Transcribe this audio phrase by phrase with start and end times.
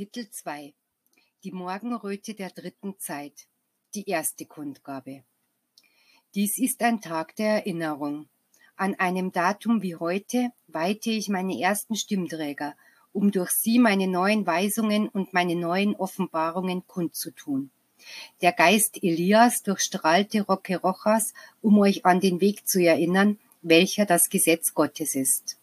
[0.00, 0.72] Kapitel 2
[1.44, 3.34] Die Morgenröte der dritten Zeit
[3.94, 5.24] Die erste Kundgabe
[6.34, 8.26] Dies ist ein Tag der Erinnerung.
[8.76, 12.76] An einem Datum wie heute weihte ich meine ersten Stimmträger,
[13.12, 17.70] um durch sie meine neuen Weisungen und meine neuen Offenbarungen kundzutun.
[18.40, 24.30] Der Geist Elias durchstrahlte Roque Rojas, um euch an den Weg zu erinnern, welcher das
[24.30, 25.58] Gesetz Gottes ist.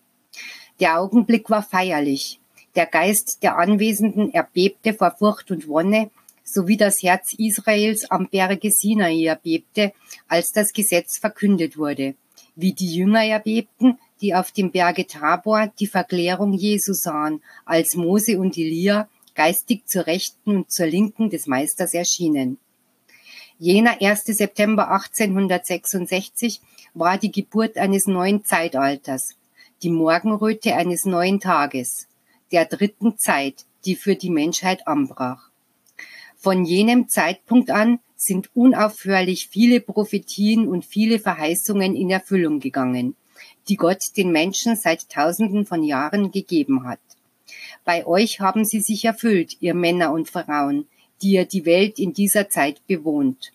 [0.79, 2.40] Der Augenblick war feierlich.
[2.77, 6.12] Der Geist der Anwesenden erbebte vor Furcht und Wonne,
[6.44, 9.94] sowie das Herz Israels am Berge Sinai erbebte,
[10.27, 12.13] als das Gesetz verkündet wurde,
[12.55, 18.38] wie die Jünger erbebten, die auf dem Berge Tabor die Verklärung Jesu sahen, als Mose
[18.38, 22.60] und Elia geistig zur Rechten und zur Linken des Meisters erschienen.
[23.57, 24.23] Jener 1.
[24.26, 26.62] September 1866
[26.94, 29.34] war die Geburt eines neuen Zeitalters,
[29.82, 32.07] die Morgenröte eines neuen Tages,
[32.51, 35.49] der dritten Zeit, die für die Menschheit anbrach.
[36.35, 43.15] Von jenem Zeitpunkt an sind unaufhörlich viele Prophetien und viele Verheißungen in Erfüllung gegangen,
[43.70, 46.99] die Gott den Menschen seit Tausenden von Jahren gegeben hat.
[47.85, 50.87] Bei euch haben sie sich erfüllt, ihr Männer und Frauen,
[51.21, 53.51] die ihr die Welt in dieser Zeit bewohnt.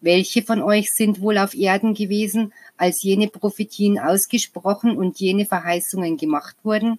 [0.00, 6.16] Welche von euch sind wohl auf Erden gewesen, als jene Prophetien ausgesprochen und jene Verheißungen
[6.16, 6.98] gemacht wurden?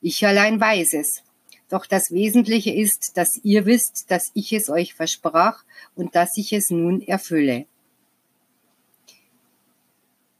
[0.00, 1.22] Ich allein weiß es.
[1.68, 5.62] Doch das Wesentliche ist, dass ihr wisst, dass ich es euch versprach
[5.94, 7.66] und dass ich es nun erfülle.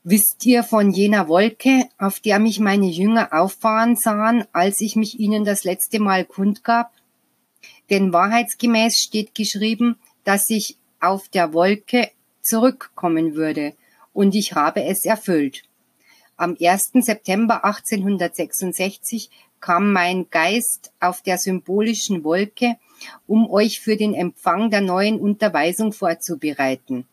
[0.02, 5.20] Wisst ihr von jener Wolke, auf der mich meine Jünger auffahren sahen, als ich mich
[5.20, 6.90] ihnen das letzte Mal kundgab?
[7.90, 13.74] Denn wahrheitsgemäß steht geschrieben, dass ich auf der Wolke zurückkommen würde,
[14.12, 15.62] und ich habe es erfüllt.
[16.36, 16.92] Am 1.
[16.94, 19.30] September 1866
[19.60, 22.76] kam mein Geist auf der symbolischen Wolke,
[23.26, 27.06] um euch für den Empfang der neuen Unterweisung vorzubereiten.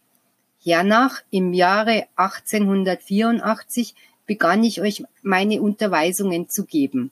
[0.63, 7.11] Hernach, im Jahre 1884, begann ich euch meine Unterweisungen zu geben.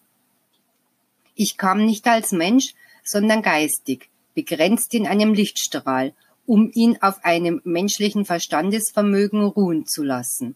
[1.35, 2.73] Ich kam nicht als Mensch,
[3.03, 6.13] sondern geistig, begrenzt in einem Lichtstrahl,
[6.45, 10.55] um ihn auf einem menschlichen Verstandesvermögen ruhen zu lassen.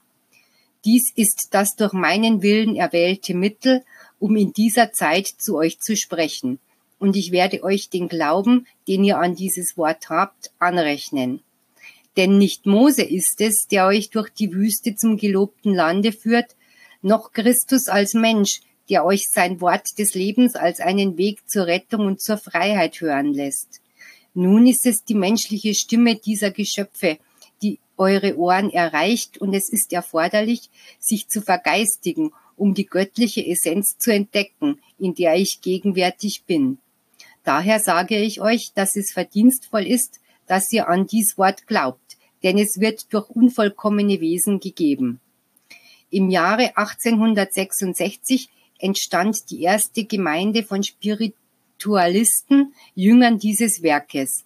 [0.86, 3.84] Dies ist das durch meinen Willen erwählte Mittel,
[4.20, 6.60] um in dieser Zeit zu euch zu sprechen,
[7.00, 11.42] und ich werde euch den Glauben, den ihr an dieses Wort habt, anrechnen.
[12.18, 16.56] Denn nicht Mose ist es, der euch durch die Wüste zum gelobten Lande führt,
[17.02, 18.60] noch Christus als Mensch,
[18.90, 23.34] der euch sein Wort des Lebens als einen Weg zur Rettung und zur Freiheit hören
[23.34, 23.82] lässt.
[24.34, 27.18] Nun ist es die menschliche Stimme dieser Geschöpfe,
[27.62, 30.70] die eure Ohren erreicht, und es ist erforderlich,
[31.00, 36.78] sich zu vergeistigen, um die göttliche Essenz zu entdecken, in der ich gegenwärtig bin.
[37.44, 42.58] Daher sage ich euch, dass es verdienstvoll ist, dass ihr an dies Wort glaubt, denn
[42.58, 45.20] es wird durch unvollkommene Wesen gegeben.
[46.12, 48.50] Im Jahre 1866
[48.80, 51.34] entstand die erste Gemeinde von Spirit
[51.80, 54.44] Spiritualisten, Jüngern dieses Werkes.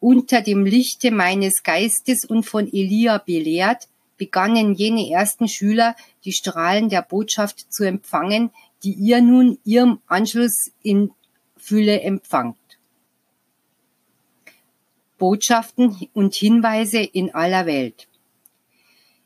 [0.00, 6.88] Unter dem Lichte meines Geistes und von Elia belehrt, begannen jene ersten Schüler, die Strahlen
[6.88, 8.50] der Botschaft zu empfangen,
[8.82, 11.12] die ihr nun ihrem Anschluss in
[11.56, 12.58] Fülle empfangt.
[15.18, 18.06] Botschaften und Hinweise in aller Welt.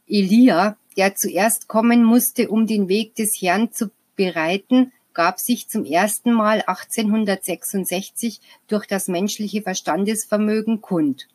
[0.07, 5.85] Elia, der zuerst kommen musste, um den Weg des Herrn zu bereiten, gab sich zum
[5.85, 11.29] ersten Mal 1866 durch das menschliche Verstandesvermögen kund.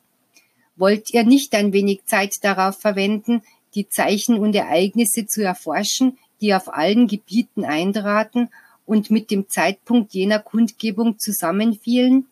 [0.78, 3.41] Wollt ihr nicht ein wenig Zeit darauf verwenden,
[3.75, 8.50] die Zeichen und Ereignisse zu erforschen, die auf allen Gebieten eintraten
[8.86, 12.27] und mit dem Zeitpunkt jener Kundgebung zusammenfielen?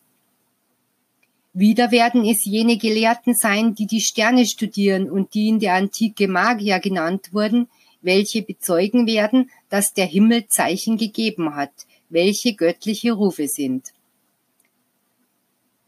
[1.52, 6.26] Wieder werden es jene Gelehrten sein, die die Sterne studieren und die in der Antike
[6.26, 7.68] Magier genannt wurden,
[8.02, 11.72] welche bezeugen werden, dass der Himmel Zeichen gegeben hat,
[12.10, 13.93] welche göttliche Rufe sind.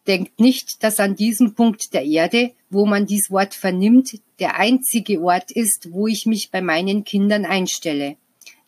[0.07, 5.21] Denkt nicht, dass an diesem Punkt der Erde, wo man dies Wort vernimmt, der einzige
[5.21, 8.17] Ort ist, wo ich mich bei meinen Kindern einstelle.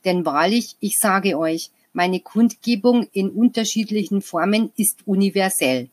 [0.04, 5.88] Denn wahrlich, ich sage euch, meine Kundgebung in unterschiedlichen Formen ist universell.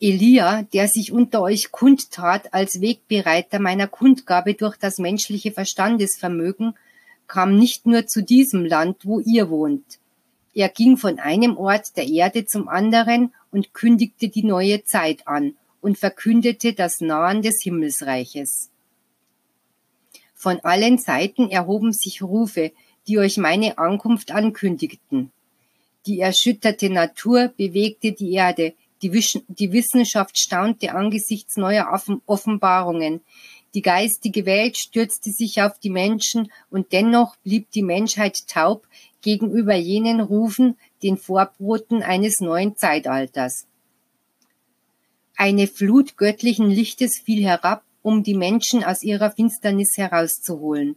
[0.00, 6.74] Elia, der sich unter euch kundtat als Wegbereiter meiner Kundgabe durch das menschliche Verstandesvermögen,
[7.26, 9.98] kam nicht nur zu diesem Land, wo ihr wohnt.
[10.54, 15.56] Er ging von einem Ort der Erde zum anderen und kündigte die neue Zeit an
[15.80, 18.70] und verkündete das Nahen des Himmelsreiches.
[20.34, 22.72] Von allen Seiten erhoben sich Rufe,
[23.08, 25.30] die euch meine Ankunft ankündigten.
[26.06, 29.12] Die erschütterte Natur bewegte die Erde, die,
[29.72, 31.88] Wissenschaft staunte angesichts neuer
[32.26, 33.20] Offenbarungen,
[33.74, 38.86] die geistige Welt stürzte sich auf die Menschen und dennoch blieb die Menschheit taub
[39.20, 43.66] gegenüber jenen Rufen, den Vorboten eines neuen Zeitalters.
[45.36, 50.96] Eine Flut göttlichen Lichtes fiel herab, um die Menschen aus ihrer Finsternis herauszuholen.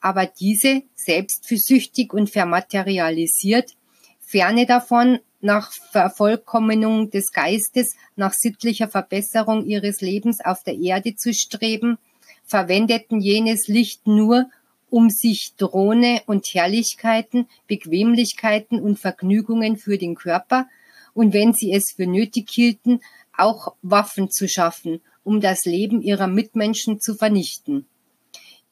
[0.00, 3.76] Aber diese, selbst für süchtig und vermaterialisiert,
[4.18, 11.32] ferne davon, nach Vervollkommnung des Geistes, nach sittlicher Verbesserung ihres Lebens auf der Erde zu
[11.32, 11.98] streben,
[12.46, 14.48] verwendeten jenes Licht nur,
[14.88, 20.68] um sich Drohne und Herrlichkeiten, Bequemlichkeiten und Vergnügungen für den Körper
[21.12, 23.00] und wenn sie es für nötig hielten,
[23.36, 27.86] auch Waffen zu schaffen, um das Leben ihrer Mitmenschen zu vernichten.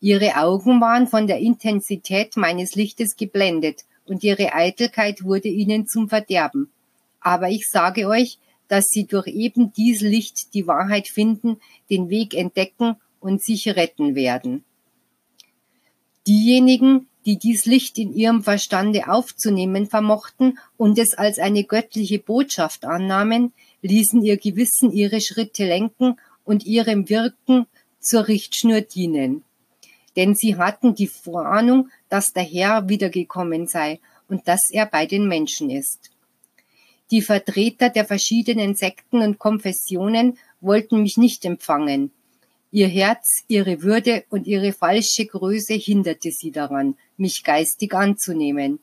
[0.01, 6.09] Ihre Augen waren von der Intensität meines Lichtes geblendet und ihre Eitelkeit wurde ihnen zum
[6.09, 6.71] Verderben.
[7.21, 8.39] Aber ich sage euch,
[8.69, 11.59] dass sie durch eben dies Licht die Wahrheit finden,
[11.91, 14.65] den Weg entdecken und sich retten werden.
[16.27, 22.85] Diejenigen, die dies Licht in ihrem Verstande aufzunehmen vermochten und es als eine göttliche Botschaft
[22.85, 27.67] annahmen, ließen ihr Gewissen ihre Schritte lenken und ihrem Wirken
[27.99, 29.43] zur Richtschnur dienen.
[30.17, 35.27] Denn sie hatten die Vorahnung, dass der Herr wiedergekommen sei und dass er bei den
[35.29, 36.11] Menschen ist.
[37.11, 42.13] Die Vertreter der verschiedenen Sekten und Konfessionen wollten mich nicht empfangen,
[42.75, 48.81] Ihr Herz, ihre Würde und ihre falsche Größe hinderte sie daran, mich geistig anzunehmen.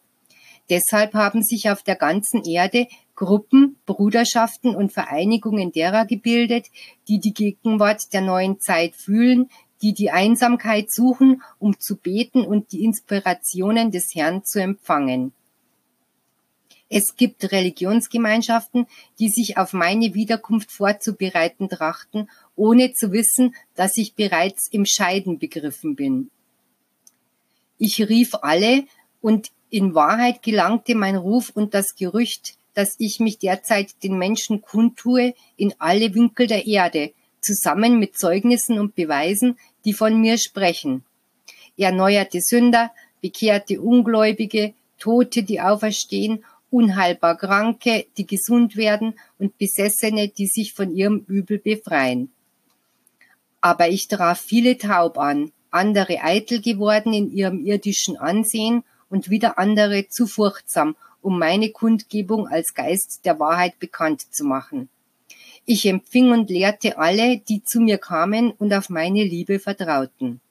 [0.69, 6.67] Deshalb haben sich auf der ganzen Erde Gruppen, Bruderschaften und Vereinigungen derer gebildet,
[7.09, 9.49] die die Gegenwart der neuen Zeit fühlen,
[9.81, 15.33] die die Einsamkeit suchen, um zu beten und die Inspirationen des Herrn zu empfangen.
[16.93, 18.85] Es gibt Religionsgemeinschaften,
[19.17, 25.39] die sich auf meine Wiederkunft vorzubereiten trachten, ohne zu wissen, dass ich bereits im Scheiden
[25.39, 26.29] begriffen bin.
[27.77, 28.83] Ich rief alle
[29.21, 34.61] und in Wahrheit gelangte mein Ruf und das Gerücht, dass ich mich derzeit den Menschen
[34.61, 41.03] kundtue, in alle Winkel der Erde, zusammen mit Zeugnissen und Beweisen, die von mir sprechen.
[41.77, 50.47] Erneuerte Sünder, bekehrte Ungläubige, Tote, die auferstehen unheilbar Kranke, die gesund werden und Besessene, die
[50.47, 52.31] sich von ihrem Übel befreien.
[53.61, 59.57] Aber ich traf viele taub an, andere eitel geworden in ihrem irdischen Ansehen und wieder
[59.57, 64.89] andere zu furchtsam, um meine Kundgebung als Geist der Wahrheit bekannt zu machen.
[65.65, 70.41] Ich empfing und lehrte alle, die zu mir kamen und auf meine Liebe vertrauten.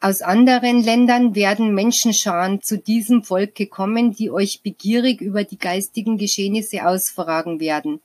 [0.00, 6.18] Aus anderen Ländern werden Menschenscharen zu diesem Volke kommen, die euch begierig über die geistigen
[6.18, 8.00] Geschehnisse ausfragen werden,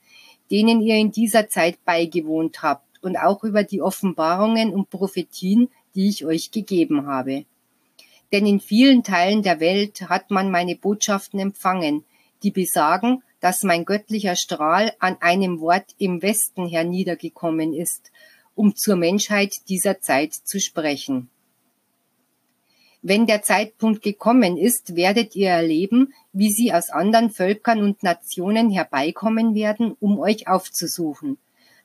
[0.50, 6.08] denen ihr in dieser Zeit beigewohnt habt, und auch über die Offenbarungen und Prophetien, die
[6.08, 7.44] ich euch gegeben habe.
[8.32, 12.04] Denn in vielen Teilen der Welt hat man meine Botschaften empfangen,
[12.42, 18.10] die besagen, dass mein göttlicher Strahl an einem Wort im Westen herniedergekommen ist,
[18.54, 21.30] um zur Menschheit dieser Zeit zu sprechen.
[23.02, 28.70] Wenn der Zeitpunkt gekommen ist, werdet ihr erleben, wie sie aus anderen Völkern und Nationen
[28.70, 31.38] herbeikommen werden, um euch aufzusuchen.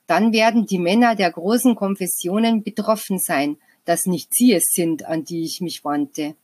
[0.06, 5.24] Dann werden die Männer der großen Konfessionen betroffen sein, dass nicht sie es sind, an
[5.24, 6.34] die ich mich wandte.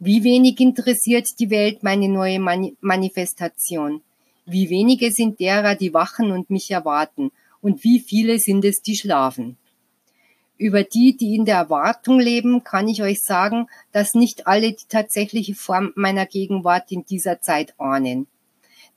[0.00, 4.02] Wie wenig interessiert die Welt meine neue Mani Manifestation?
[4.44, 7.30] Wie wenige sind derer, die wachen und mich erwarten?
[7.60, 9.56] Und wie viele sind es, die schlafen?
[10.58, 14.88] Über die, die in der Erwartung leben, kann ich euch sagen, dass nicht alle die
[14.88, 18.26] tatsächliche Form meiner Gegenwart in dieser Zeit ahnen.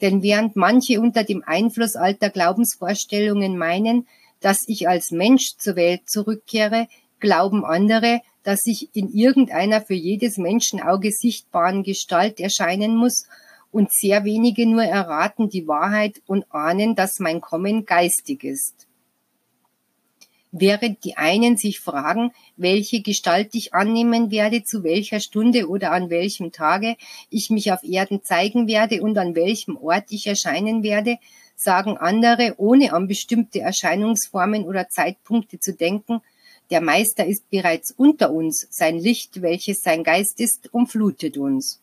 [0.01, 4.08] Denn während manche unter dem Einfluss alter Glaubensvorstellungen meinen,
[4.39, 6.88] dass ich als Mensch zur Welt zurückkehre,
[7.20, 13.27] glauben andere, dass ich in irgendeiner für jedes Menschenauge sichtbaren Gestalt erscheinen muss,
[13.70, 18.88] und sehr wenige nur erraten die Wahrheit und ahnen, dass mein Kommen geistig ist
[20.51, 26.10] während die einen sich fragen, welche Gestalt ich annehmen werde, zu welcher Stunde oder an
[26.10, 26.96] welchem Tage
[27.29, 31.17] ich mich auf Erden zeigen werde und an welchem Ort ich erscheinen werde,
[31.55, 36.22] sagen andere, ohne an bestimmte Erscheinungsformen oder Zeitpunkte zu denken,
[36.70, 41.81] der Meister ist bereits unter uns, sein Licht, welches sein Geist ist, umflutet uns.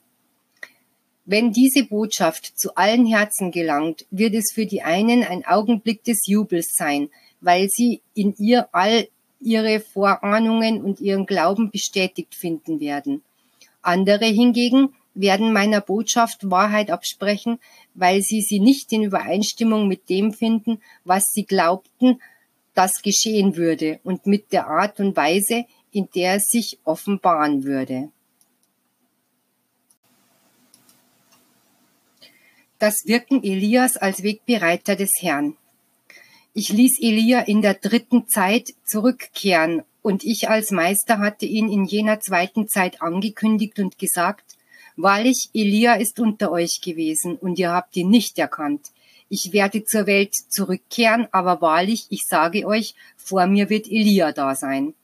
[1.26, 6.26] Wenn diese Botschaft zu allen Herzen gelangt, wird es für die einen ein Augenblick des
[6.26, 7.10] Jubels sein,
[7.40, 9.08] weil sie in ihr all
[9.40, 13.22] ihre Vorahnungen und ihren Glauben bestätigt finden werden.
[13.82, 17.58] Andere hingegen werden meiner Botschaft Wahrheit absprechen,
[17.94, 22.20] weil sie sie nicht in Übereinstimmung mit dem finden, was sie glaubten,
[22.74, 28.10] das geschehen würde und mit der Art und Weise, in der es sich offenbaren würde.
[32.78, 35.56] Das Wirken Elias als Wegbereiter des Herrn.
[36.60, 41.84] Ich ließ Elia in der dritten Zeit zurückkehren, und ich als Meister hatte ihn in
[41.84, 44.56] jener zweiten Zeit angekündigt und gesagt,
[44.96, 48.88] Wahrlich, Elia ist unter euch gewesen, und ihr habt ihn nicht erkannt.
[49.28, 54.56] Ich werde zur Welt zurückkehren, aber wahrlich, ich sage euch, vor mir wird Elia da
[54.56, 54.94] sein.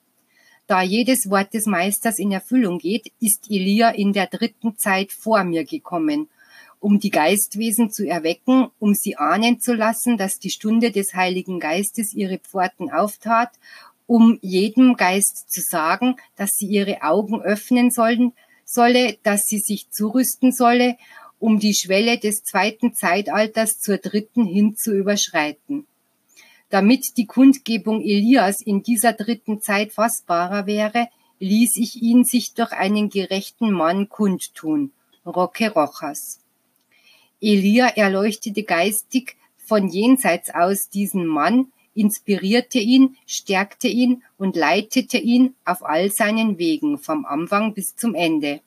[0.67, 5.45] Da jedes Wort des Meisters in Erfüllung geht, ist Elia in der dritten Zeit vor
[5.45, 6.29] mir gekommen,
[6.85, 11.59] um die Geistwesen zu erwecken, um sie ahnen zu lassen, dass die Stunde des Heiligen
[11.59, 13.53] Geistes ihre Pforten auftat,
[14.07, 18.35] um jedem Geist zu sagen, dass sie ihre Augen öffnen sollen,
[18.67, 20.99] solle, dass sie sich zurüsten solle,
[21.39, 25.87] um die Schwelle des zweiten Zeitalters zur dritten hin zu überschreiten.
[26.69, 32.73] Damit die Kundgebung Elias in dieser dritten Zeit fassbarer wäre, ließ ich ihn sich durch
[32.73, 34.93] einen gerechten Mann kundtun,
[35.25, 36.44] Roque Rojas.
[37.45, 45.55] Elia erleuchtete geistig von jenseits aus diesen Mann, inspirierte ihn, stärkte ihn und leitete ihn
[45.67, 48.61] auf all seinen Wegen vom Anfang bis zum Ende.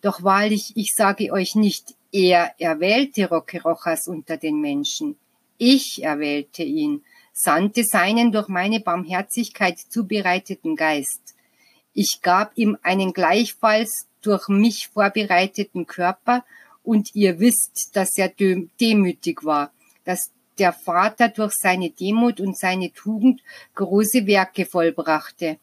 [0.00, 5.16] Doch wahrlich, ich sage euch nicht, er erwählte Roque Rojas unter den Menschen.
[5.58, 7.02] Ich erwählte ihn,
[7.34, 11.34] sandte seinen durch meine Barmherzigkeit zubereiteten Geist.
[11.92, 16.42] Ich gab ihm einen gleichfalls durch mich vorbereiteten Körper
[16.88, 18.32] und ihr wisst, dass er
[18.80, 19.72] demütig war,
[20.04, 23.42] dass der Vater durch seine Demut und seine Tugend
[23.74, 25.58] große Werke vollbrachte.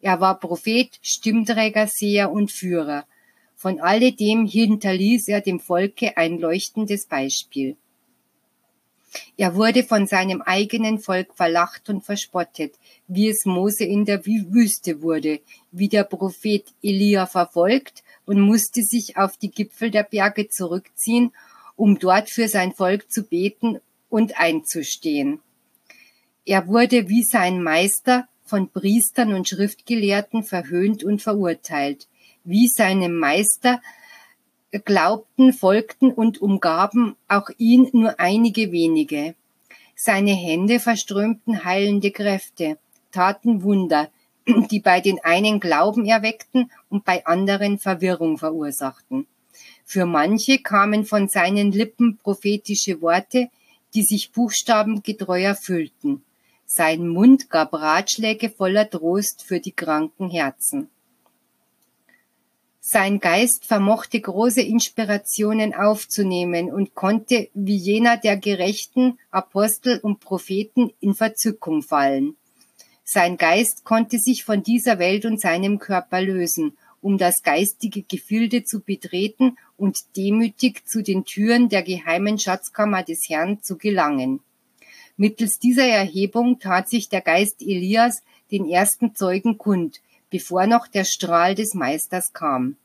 [0.00, 3.06] Er war Prophet, Stimmträger, Seher und Führer.
[3.56, 7.76] Von alledem hinterließ er dem Volke ein leuchtendes Beispiel.
[9.36, 12.74] Er wurde von seinem eigenen Volk verlacht und verspottet,
[13.08, 15.40] wie es Mose in der Wüste wurde,
[15.72, 21.32] wie der Prophet Elia verfolgt und musste sich auf die Gipfel der Berge zurückziehen,
[21.76, 23.80] um dort für sein Volk zu beten
[24.10, 25.40] und einzustehen.
[26.44, 32.06] Er wurde wie sein Meister von Priestern und Schriftgelehrten verhöhnt und verurteilt.
[32.44, 33.80] Wie seinem Meister
[34.84, 39.34] glaubten, folgten und umgaben auch ihn nur einige wenige.
[39.96, 42.78] Seine Hände verströmten heilende Kräfte,
[43.10, 44.10] taten Wunder,
[44.70, 49.26] die bei den einen Glauben erweckten und bei anderen Verwirrung verursachten.
[49.84, 53.48] Für manche kamen von seinen Lippen prophetische Worte,
[53.94, 56.22] die sich buchstabengetreu erfüllten.
[56.66, 60.90] Sein Mund gab Ratschläge voller Trost für die kranken Herzen.
[62.90, 70.90] Sein Geist vermochte große Inspirationen aufzunehmen und konnte wie jener der gerechten Apostel und Propheten
[71.00, 72.36] in Verzückung fallen.
[73.10, 78.64] Sein Geist konnte sich von dieser Welt und seinem Körper lösen, um das geistige Gefilde
[78.64, 84.40] zu betreten und demütig zu den Türen der geheimen Schatzkammer des Herrn zu gelangen.
[85.16, 91.04] Mittels dieser Erhebung tat sich der Geist Elias den ersten Zeugen kund, bevor noch der
[91.04, 92.76] Strahl des Meisters kam.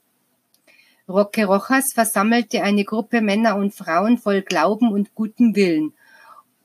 [1.09, 5.91] Roque Rojas versammelte eine Gruppe Männer und Frauen voll Glauben und gutem Willen,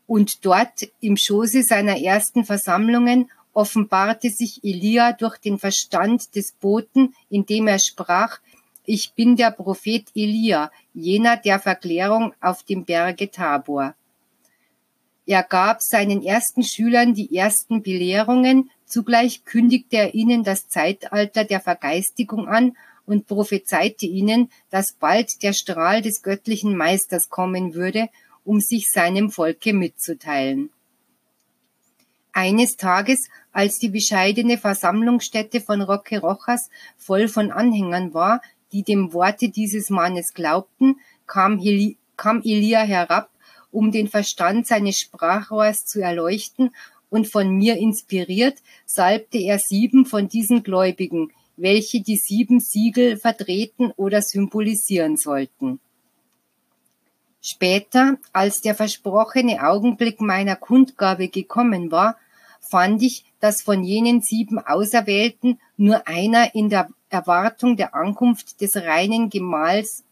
[0.06, 7.16] und dort im Schoße seiner ersten Versammlungen offenbarte sich Elia durch den Verstand des Boten,
[7.28, 8.38] indem er sprach,
[8.84, 13.96] ich bin der Prophet Elia, jener der Verklärung auf dem Berge Tabor.
[15.26, 21.60] Er gab seinen ersten Schülern die ersten Belehrungen, zugleich kündigte er ihnen das Zeitalter der
[21.60, 28.08] Vergeistigung an und prophezeite ihnen, dass bald der Strahl des göttlichen Meisters kommen würde,
[28.44, 30.70] um sich seinem Volke mitzuteilen.
[32.38, 39.12] Eines Tages, als die bescheidene Versammlungsstätte von Roque Rojas voll von Anhängern war, die dem
[39.12, 43.28] Worte dieses Mannes glaubten, kam, Heli kam Elia herab,
[43.73, 46.71] um den Verstand seines Sprachrohrs zu erleuchten,
[47.11, 53.90] und von mir inspiriert, salbte er sieben von diesen Gläubigen, welche die sieben Siegel vertreten
[53.97, 55.80] oder symbolisieren sollten.
[57.40, 62.16] Später, als der versprochene Augenblick meiner Kundgabe gekommen war,
[62.60, 68.76] fand ich, dass von jenen sieben Auserwählten nur einer in der Erwartung der Ankunft des
[68.76, 70.04] reinen Gemahls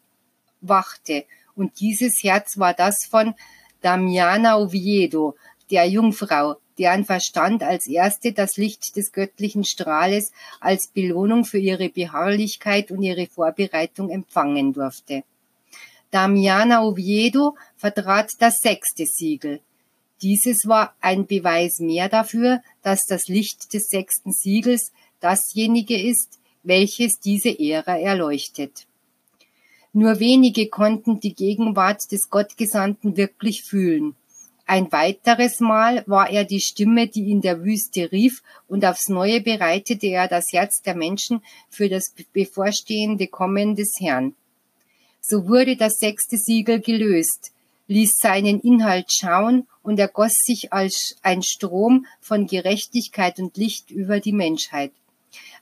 [0.60, 1.24] wachte,
[1.56, 3.34] und dieses Herz war das von
[3.80, 5.36] Damiana Oviedo,
[5.70, 11.88] der Jungfrau, deren Verstand als erste das Licht des göttlichen Strahles als Belohnung für ihre
[11.88, 15.24] Beharrlichkeit und ihre Vorbereitung empfangen durfte.
[16.10, 19.60] Damiana Oviedo vertrat das sechste Siegel.
[20.22, 27.20] Dieses war ein Beweis mehr dafür, dass das Licht des sechsten Siegels dasjenige ist, welches
[27.20, 28.86] diese Ära erleuchtet.
[29.92, 34.14] Nur wenige konnten die Gegenwart des Gottgesandten wirklich fühlen.
[34.66, 39.40] Ein weiteres Mal war er die Stimme, die in der Wüste rief, und aufs Neue
[39.40, 44.34] bereitete er das Herz der Menschen für das bevorstehende Kommen des Herrn.
[45.20, 47.52] So wurde das sechste Siegel gelöst,
[47.88, 54.20] ließ seinen Inhalt schauen und ergoss sich als ein Strom von Gerechtigkeit und Licht über
[54.20, 54.92] die Menschheit.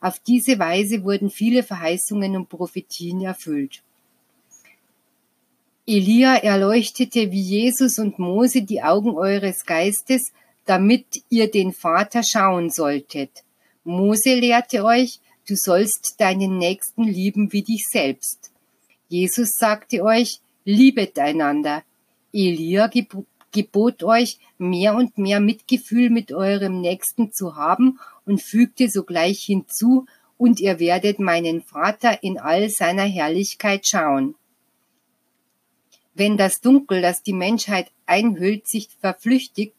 [0.00, 3.82] Auf diese Weise wurden viele Verheißungen und Prophetien erfüllt.
[5.86, 10.32] Elia erleuchtete wie Jesus und Mose die Augen eures Geistes,
[10.64, 13.44] damit ihr den Vater schauen solltet.
[13.84, 18.50] Mose lehrte euch, du sollst deinen Nächsten lieben wie dich selbst.
[19.08, 21.82] Jesus sagte euch, liebet einander.
[22.34, 22.90] Elia
[23.52, 30.06] gebot euch, mehr und mehr Mitgefühl mit eurem Nächsten zu haben und fügte sogleich hinzu,
[30.36, 34.34] und ihr werdet meinen Vater in all seiner Herrlichkeit schauen.
[36.12, 39.76] Wenn das Dunkel, das die Menschheit einhüllt, sich verflüchtigt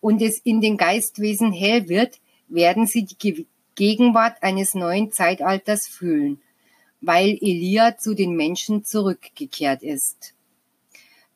[0.00, 6.40] und es in den Geistwesen hell wird, werden sie die Gegenwart eines neuen Zeitalters fühlen,
[7.02, 10.34] weil Elia zu den Menschen zurückgekehrt ist.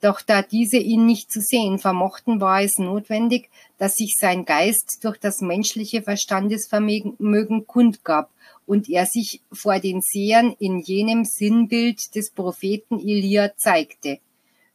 [0.04, 4.98] Doch da diese ihn nicht zu sehen vermochten, war es notwendig, dass sich sein Geist
[5.02, 8.30] durch das menschliche Verstandesvermögen kundgab
[8.66, 14.18] und er sich vor den Sehern in jenem Sinnbild des Propheten Elia zeigte,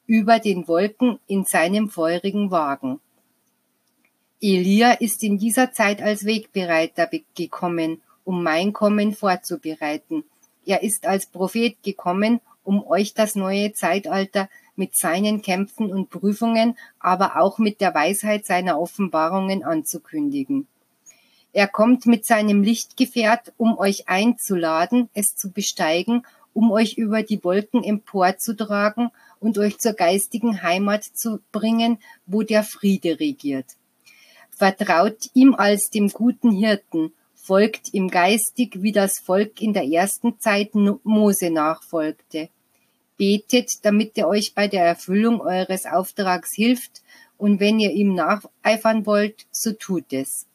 [0.07, 2.99] über den Wolken in seinem feurigen Wagen.
[4.41, 10.23] Elia ist in dieser Zeit als Wegbereiter gekommen, um mein Kommen vorzubereiten.
[10.65, 16.75] Er ist als Prophet gekommen, um euch das neue Zeitalter mit seinen Kämpfen und Prüfungen,
[16.99, 20.67] aber auch mit der Weisheit seiner Offenbarungen anzukündigen.
[21.51, 27.43] Er kommt mit seinem Lichtgefährt, um euch einzuladen, es zu besteigen, um euch über die
[27.43, 33.65] Wolken emporzutragen und euch zur geistigen Heimat zu bringen, wo der Friede regiert.
[34.49, 40.39] Vertraut ihm als dem guten Hirten, folgt ihm geistig, wie das Volk in der ersten
[40.39, 42.49] Zeit Mose nachfolgte
[43.19, 47.03] betet, damit er euch bei der Erfüllung eures Auftrags hilft,
[47.37, 50.45] und wenn ihr ihm nacheifern wollt, so tut es.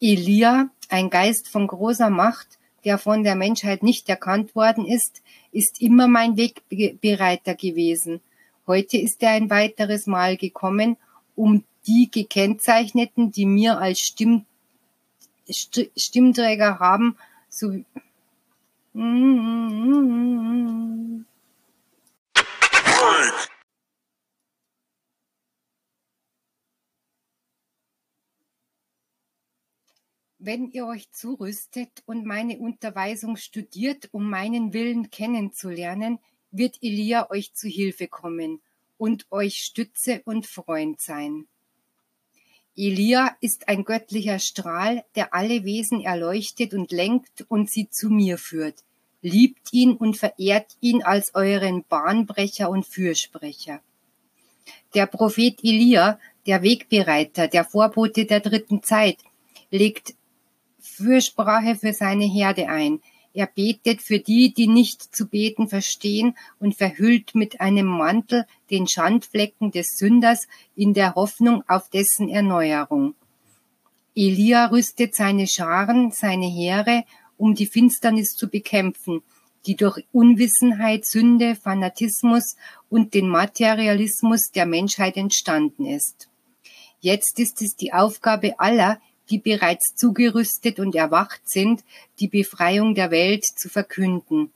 [0.00, 5.20] Elia, ein Geist von großer Macht, der von der Menschheit nicht erkannt worden ist,
[5.50, 8.20] ist immer mein Wegbereiter gewesen.
[8.68, 10.96] Heute ist er ein weiteres Mal gekommen,
[11.34, 14.44] um die Gekennzeichneten, die mir als Stimm,
[15.96, 17.16] Stimmträger haben,
[17.48, 17.72] so,
[30.38, 37.52] wenn ihr euch zurüstet und meine Unterweisung studiert, um meinen Willen kennenzulernen, wird Elia euch
[37.54, 38.62] zu Hilfe kommen
[38.96, 41.46] und euch Stütze und Freund sein.
[42.76, 48.38] Elia ist ein göttlicher Strahl, der alle Wesen erleuchtet und lenkt und sie zu mir
[48.38, 48.84] führt.
[49.20, 53.80] Liebt ihn und verehrt ihn als euren Bahnbrecher und Fürsprecher.
[54.94, 59.18] Der Prophet Elia, der Wegbereiter, der Vorbote der dritten Zeit,
[59.70, 60.14] legt
[60.78, 63.00] Fürsprache für seine Herde ein.
[63.34, 68.88] Er betet für die, die nicht zu beten verstehen und verhüllt mit einem Mantel den
[68.88, 73.14] Schandflecken des Sünders in der Hoffnung auf dessen Erneuerung.
[74.16, 77.04] Elia rüstet seine Scharen, seine Heere
[77.38, 79.22] um die Finsternis zu bekämpfen,
[79.66, 82.56] die durch Unwissenheit, Sünde, Fanatismus
[82.90, 86.28] und den Materialismus der Menschheit entstanden ist.
[87.00, 91.84] Jetzt ist es die Aufgabe aller, die bereits zugerüstet und erwacht sind,
[92.18, 94.52] die Befreiung der Welt zu verkünden.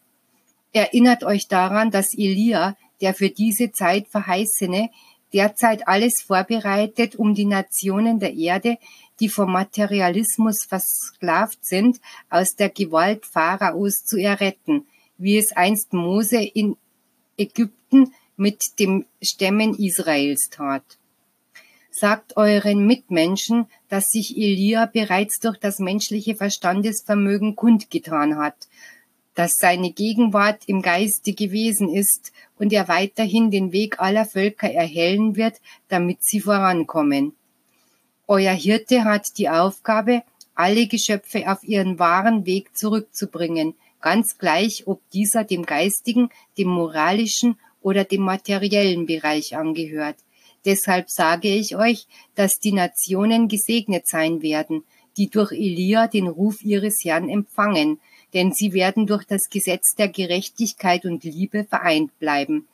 [0.73, 4.91] Erinnert euch daran, dass Elia, der für diese Zeit verheißene,
[5.33, 8.79] derzeit alles vorbereitet, um die Nationen der Erde
[9.21, 14.87] die vom Materialismus versklavt sind, aus der Gewalt Pharaos zu erretten,
[15.19, 16.77] wie es einst Mose in
[17.37, 20.99] Ägypten mit dem Stämmen Israels tat.
[21.91, 28.69] Sagt euren Mitmenschen, dass sich Elia bereits durch das menschliche Verstandesvermögen kundgetan hat,
[29.35, 35.37] dass seine Gegenwart im Geiste gewesen ist und er weiterhin den Weg aller Völker erhellen
[35.37, 37.35] wird, damit sie vorankommen.
[38.35, 40.23] Euer Hirte hat die Aufgabe,
[40.55, 47.59] alle Geschöpfe auf ihren wahren Weg zurückzubringen, ganz gleich, ob dieser dem geistigen, dem moralischen
[47.83, 50.17] oder dem materiellen Bereich angehört.
[50.65, 54.83] Deshalb sage ich euch, dass die Nationen gesegnet sein werden,
[55.19, 58.01] die durch Elia den Ruf ihres Herrn empfangen,
[58.33, 62.67] denn sie werden durch das Gesetz der Gerechtigkeit und Liebe vereint bleiben,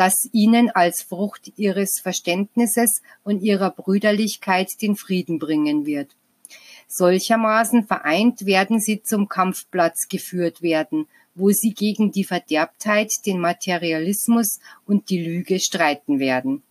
[0.00, 6.16] das ihnen als Frucht ihres Verständnisses und ihrer Brüderlichkeit den Frieden bringen wird.
[6.88, 14.58] Solchermaßen vereint werden sie zum Kampfplatz geführt werden, wo sie gegen die Verderbtheit, den Materialismus
[14.86, 16.62] und die Lüge streiten werden.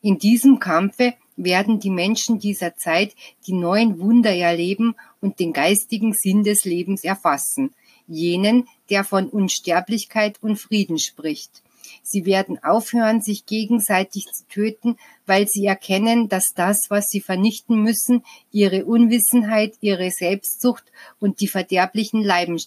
[0.00, 3.14] In diesem Kampfe werden die Menschen dieser Zeit
[3.46, 7.74] die neuen Wunder erleben und den geistigen Sinn des Lebens erfassen,
[8.08, 11.62] jenen, der von Unsterblichkeit und Frieden spricht.
[12.02, 17.82] Sie werden aufhören, sich gegenseitig zu töten, weil sie erkennen, dass das, was sie vernichten
[17.82, 20.84] müssen, ihre Unwissenheit, ihre Selbstsucht
[21.20, 22.22] und die verderblichen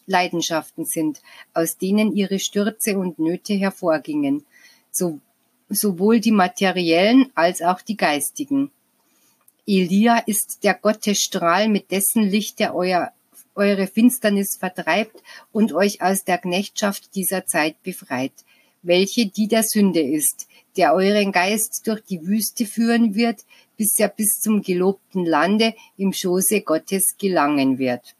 [0.05, 1.21] Leidenschaften sind,
[1.53, 4.45] aus denen ihre Stürze und Nöte hervorgingen.
[4.91, 5.19] So
[5.71, 8.71] sowohl die materiellen als auch die geistigen.
[9.65, 13.11] Elia ist der Gottesstrahl, mit dessen Licht er euer,
[13.55, 18.33] eure Finsternis vertreibt und euch aus der Knechtschaft dieser Zeit befreit,
[18.81, 23.41] welche die der Sünde ist, der euren Geist durch die Wüste führen wird,
[23.77, 28.15] bis er bis zum gelobten Lande im Schoße Gottes gelangen wird.